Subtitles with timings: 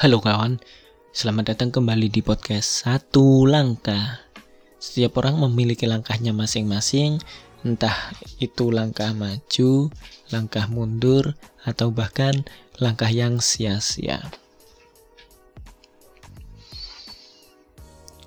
[0.00, 0.56] Halo kawan,
[1.12, 4.24] selamat datang kembali di podcast Satu Langkah.
[4.80, 7.20] Setiap orang memiliki langkahnya masing-masing,
[7.68, 8.08] entah
[8.40, 9.92] itu langkah maju,
[10.32, 11.36] langkah mundur,
[11.68, 12.32] atau bahkan
[12.80, 14.24] langkah yang sia-sia.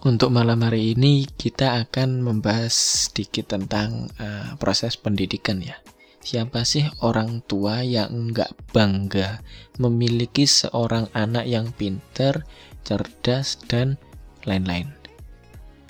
[0.05, 5.82] Untuk malam hari ini kita akan membahas sedikit tentang uh, proses pendidikan ya.
[6.24, 9.44] Siapa sih orang tua yang nggak bangga
[9.76, 12.48] memiliki seorang anak yang pinter,
[12.88, 14.00] cerdas, dan
[14.48, 14.88] lain-lain?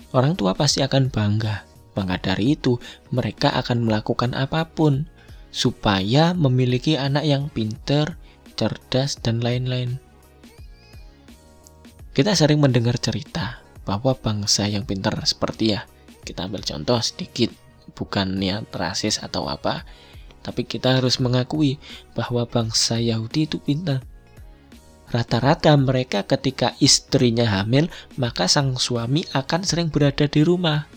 [0.10, 1.70] Orang tua pasti akan bangga.
[1.94, 2.82] Maka dari itu,
[3.14, 5.06] mereka akan melakukan apa pun
[5.54, 8.18] supaya memiliki anak yang pinter,
[8.58, 10.02] cerdas, dan lain-lain.
[12.18, 15.86] Kita sering mendengar cerita bahwa bangsa yang pintar seperti ya,
[16.26, 17.54] kita ambil contoh sedikit,
[17.94, 19.86] bukan niat rasis atau apa,
[20.44, 21.80] tapi kita harus mengakui
[22.14, 24.04] bahwa bangsa Yahudi itu pintar.
[25.10, 30.90] Rata-rata mereka ketika istrinya hamil, maka sang suami akan sering berada di rumah.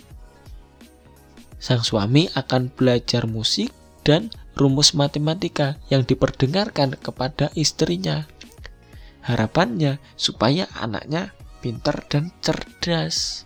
[1.56, 3.70] Sang suami akan belajar musik
[4.02, 8.24] dan rumus matematika yang diperdengarkan kepada istrinya.
[9.22, 13.45] Harapannya supaya anaknya pintar dan cerdas.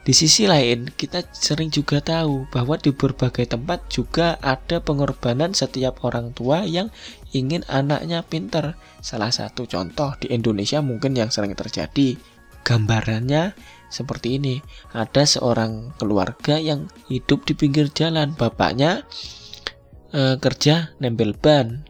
[0.00, 6.00] Di sisi lain, kita sering juga tahu bahwa di berbagai tempat juga ada pengorbanan setiap
[6.08, 6.88] orang tua yang
[7.36, 8.80] ingin anaknya pinter.
[9.04, 12.16] Salah satu contoh di Indonesia mungkin yang sering terjadi.
[12.64, 13.52] Gambarannya
[13.92, 14.64] seperti ini.
[14.96, 18.32] Ada seorang keluarga yang hidup di pinggir jalan.
[18.32, 19.04] Bapaknya
[20.16, 21.84] eh, kerja nempel ban.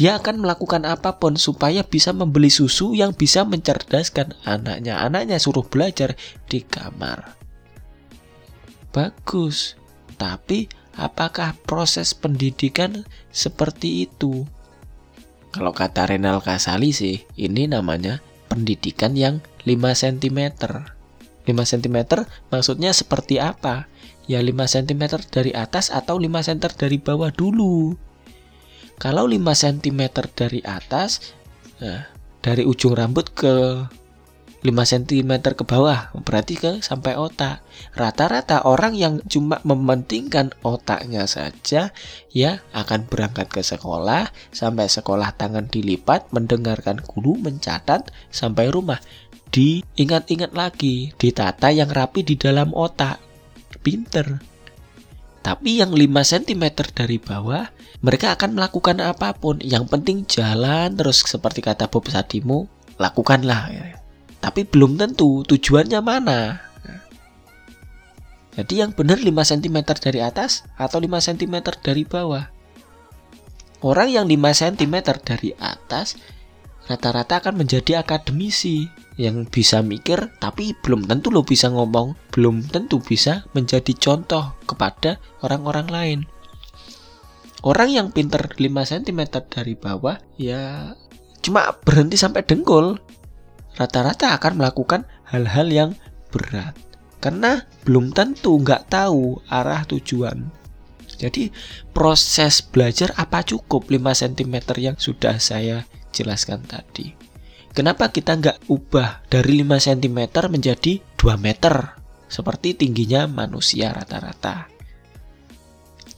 [0.00, 4.96] Dia akan melakukan apa pun supaya bisa membeli susu yang bisa mencerdaskan anaknya.
[5.04, 6.16] Anaknya suruh belajar
[6.48, 7.39] di kamar
[8.92, 9.78] bagus.
[10.20, 14.44] Tapi apakah proses pendidikan seperti itu?
[15.50, 20.38] Kalau kata Renal Kasali sih, ini namanya pendidikan yang 5 cm.
[21.46, 21.98] 5 cm
[22.52, 23.90] maksudnya seperti apa?
[24.30, 25.02] Ya 5 cm
[25.32, 27.98] dari atas atau 5 cm dari bawah dulu.
[29.00, 30.02] Kalau 5 cm
[30.36, 31.34] dari atas,
[31.80, 32.06] nah,
[32.44, 33.88] dari ujung rambut ke
[34.60, 36.12] 5 cm ke bawah.
[36.20, 37.64] Berarti ke sampai otak.
[37.96, 41.96] Rata-rata orang yang cuma mementingkan otaknya saja
[42.28, 49.00] ya akan berangkat ke sekolah sampai sekolah tangan dilipat mendengarkan guru mencatat sampai rumah.
[49.50, 53.18] Diingat-ingat lagi ditata yang rapi di dalam otak.
[53.80, 54.44] Pinter.
[55.40, 57.64] Tapi yang 5 cm dari bawah
[58.04, 59.56] mereka akan melakukan apa pun.
[59.64, 62.68] Yang penting jalan terus seperti kata Bob Sadimo
[63.00, 63.99] lakukanlah ya
[64.40, 66.70] tapi belum tentu tujuannya mana.
[68.56, 72.50] Jadi yang benar 5 cm dari atas atau 5 cm dari bawah.
[73.80, 76.18] Orang yang 5 cm dari atas
[76.84, 82.98] rata-rata akan menjadi akademisi yang bisa mikir tapi belum tentu lo bisa ngomong, belum tentu
[82.98, 86.20] bisa menjadi contoh kepada orang-orang lain.
[87.60, 89.20] Orang yang pinter 5 cm
[89.52, 90.96] dari bawah ya
[91.40, 93.00] cuma berhenti sampai dengkul
[93.78, 95.90] rata-rata akan melakukan hal-hal yang
[96.30, 96.74] berat
[97.20, 100.48] karena belum tentu nggak tahu arah tujuan.
[101.20, 101.52] Jadi
[101.92, 105.84] proses belajar apa cukup 5 cm yang sudah saya
[106.16, 107.12] jelaskan tadi.
[107.76, 114.72] Kenapa kita nggak ubah dari 5 cm menjadi 2 meter seperti tingginya manusia rata-rata?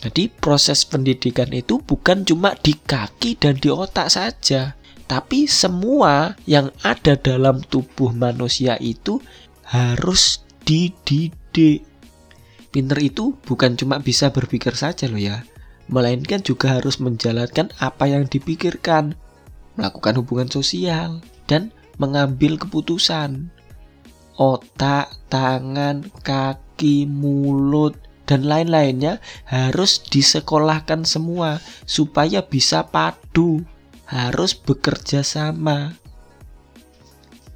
[0.02, 4.74] Jadi proses pendidikan itu bukan cuma di kaki dan di otak saja,
[5.12, 9.20] tapi semua yang ada dalam tubuh manusia itu
[9.68, 11.84] harus dididik.
[12.72, 15.44] Pinter itu bukan cuma bisa berpikir saja loh ya,
[15.92, 19.12] melainkan juga harus menjalankan apa yang dipikirkan,
[19.76, 23.52] melakukan hubungan sosial, dan mengambil keputusan.
[24.40, 33.60] Otak, tangan, kaki, mulut, dan lain-lainnya harus disekolahkan semua supaya bisa padu
[34.12, 35.96] harus bekerja sama.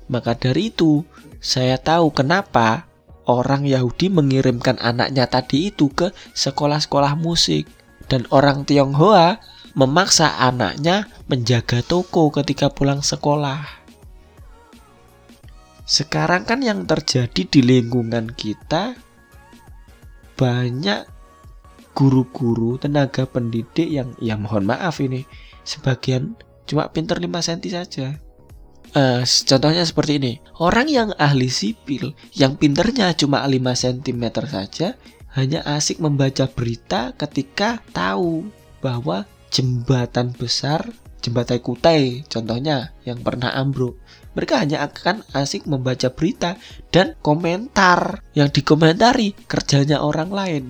[0.08, 1.05] Maka dari itu,
[1.37, 2.88] saya tahu kenapa
[3.29, 7.69] orang Yahudi mengirimkan anaknya tadi itu ke sekolah-sekolah musik
[8.08, 9.37] dan orang Tionghoa
[9.76, 13.85] memaksa anaknya menjaga toko ketika pulang sekolah.
[15.87, 18.97] Sekarang kan yang terjadi di lingkungan kita
[20.35, 21.06] banyak
[21.94, 25.25] guru-guru, tenaga pendidik yang ya mohon maaf ini
[25.67, 28.09] sebagian cuma pinter 5 cm saja.
[28.97, 30.33] Uh, contohnya seperti ini,
[30.63, 34.97] orang yang ahli sipil yang pinternya cuma 5 cm saja
[35.37, 38.49] hanya asik membaca berita ketika tahu
[38.81, 40.89] bahwa jembatan besar,
[41.21, 44.01] jembatan Kutai contohnya yang pernah ambruk.
[44.33, 46.61] Mereka hanya akan asik membaca berita
[46.93, 50.65] dan komentar yang dikomentari kerjanya orang lain.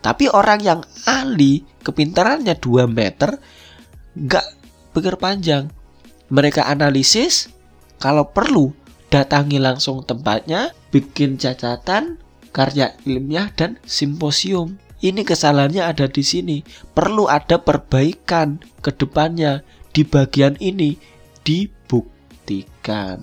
[0.00, 3.36] Tapi orang yang ahli kepintarannya 2 meter
[4.12, 4.61] nggak
[4.92, 5.72] pikir panjang.
[6.32, 7.52] Mereka analisis
[8.00, 8.72] kalau perlu
[9.12, 12.16] datangi langsung tempatnya, bikin catatan,
[12.52, 14.80] karya ilmiah dan simposium.
[15.02, 16.62] Ini kesalahannya ada di sini.
[16.94, 20.94] Perlu ada perbaikan ke depannya di bagian ini
[21.42, 23.18] dibuktikan.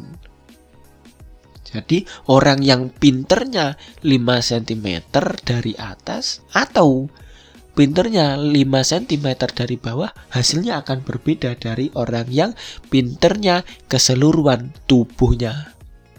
[1.69, 4.09] Jadi orang yang pinternya 5
[4.49, 4.87] cm
[5.45, 7.05] dari atas atau
[7.79, 12.51] pinternya 5 cm dari bawah hasilnya akan berbeda dari orang yang
[12.91, 15.71] pinternya keseluruhan tubuhnya.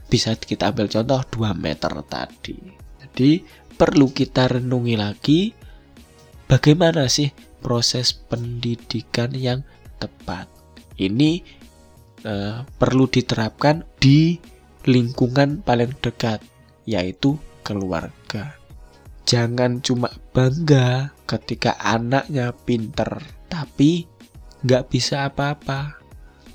[0.08, 2.56] Bisa kita ambil contoh 2 meter tadi.
[3.04, 3.44] Jadi
[3.76, 5.52] perlu kita renungi lagi
[6.48, 7.28] bagaimana sih
[7.60, 9.60] proses pendidikan yang
[10.00, 10.48] tepat.
[10.96, 11.44] Ini
[12.24, 14.40] uh, perlu diterapkan di
[14.88, 16.40] lingkungan paling dekat,
[16.88, 18.56] yaitu keluarga.
[19.28, 24.10] Jangan cuma bangga ketika anaknya pinter, tapi
[24.66, 26.02] nggak bisa apa-apa.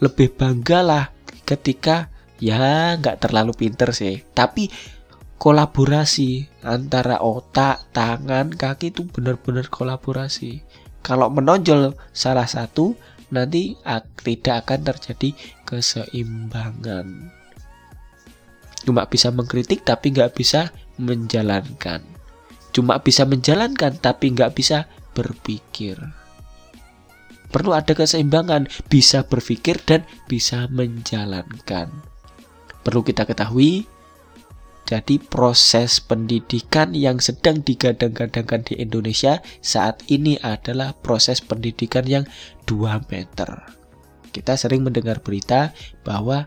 [0.03, 1.15] Lebih banggalah
[1.47, 2.11] ketika
[2.43, 4.67] ya nggak terlalu pinter sih, tapi
[5.39, 10.59] kolaborasi antara otak, tangan, kaki itu benar-benar kolaborasi.
[10.99, 12.97] Kalau menonjol salah satu,
[13.31, 13.79] nanti
[14.25, 15.29] tidak akan terjadi
[15.63, 17.31] keseimbangan.
[18.85, 20.69] Cuma bisa mengkritik tapi nggak bisa
[21.01, 22.14] menjalankan.
[22.75, 25.95] Cuma bisa menjalankan tapi nggak bisa berpikir.
[27.47, 31.87] Perlu ada keseimbangan, bisa berpikir dan bisa menjalankan.
[32.83, 33.87] Perlu kita ketahui,
[34.85, 42.27] jadi proses pendidikan yang sedang digadang-gadangkan di Indonesia saat ini adalah proses pendidikan yang
[42.67, 43.71] 2 meter.
[44.29, 45.71] Kita sering mendengar berita
[46.03, 46.45] bahwa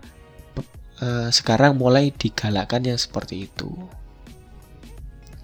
[1.02, 3.72] uh, sekarang mulai digalakkan yang seperti itu.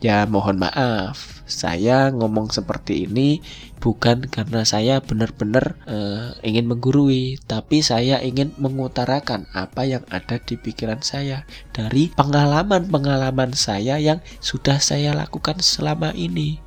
[0.05, 3.41] Ya mohon maaf, saya ngomong seperti ini
[3.81, 10.61] bukan karena saya benar-benar uh, ingin menggurui, tapi saya ingin mengutarakan apa yang ada di
[10.61, 16.61] pikiran saya dari pengalaman-pengalaman saya yang sudah saya lakukan selama ini.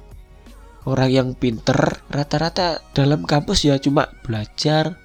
[0.89, 4.98] Orang yang pinter rata-rata dalam kampus ya cuma belajar,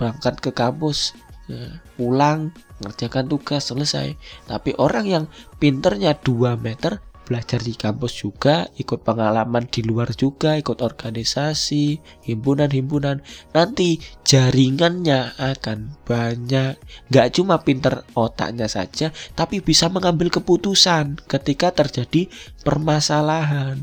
[0.00, 1.12] berangkat ke kampus,
[1.52, 2.48] ya, pulang,
[2.80, 4.16] ngerjakan tugas selesai.
[4.48, 5.24] Tapi orang yang
[5.60, 11.98] pinternya 2 meter belajar di kampus juga, ikut pengalaman di luar juga, ikut organisasi,
[12.28, 13.24] himpunan-himpunan.
[13.56, 16.76] Nanti jaringannya akan banyak.
[17.08, 22.28] Gak cuma pinter otaknya saja, tapi bisa mengambil keputusan ketika terjadi
[22.62, 23.82] permasalahan.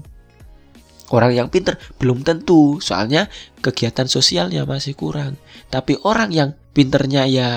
[1.11, 3.27] Orang yang pinter belum tentu, soalnya
[3.59, 5.35] kegiatan sosialnya masih kurang.
[5.67, 7.51] Tapi orang yang pinternya ya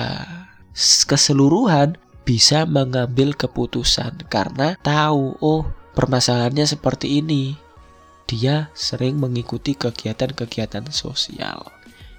[1.07, 7.55] keseluruhan bisa mengambil keputusan karena tahu oh permasalahannya seperti ini.
[8.25, 11.69] Dia sering mengikuti kegiatan-kegiatan sosial.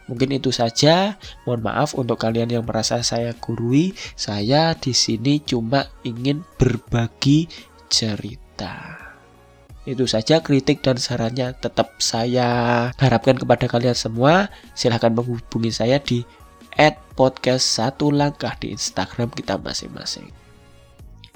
[0.07, 1.19] Mungkin itu saja.
[1.43, 3.91] Mohon maaf untuk kalian yang merasa saya gurui.
[4.15, 7.51] Saya di sini cuma ingin berbagi
[7.91, 9.03] cerita.
[9.87, 14.51] Itu saja kritik dan sarannya tetap saya harapkan kepada kalian semua.
[14.79, 16.23] Silahkan menghubungi saya di
[16.77, 20.31] at podcast satu langkah di Instagram kita masing-masing.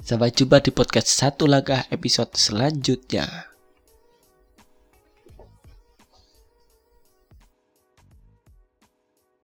[0.01, 3.50] Sampai jumpa di podcast satu langkah episode selanjutnya.